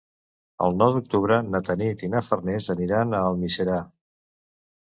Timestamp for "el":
0.67-0.77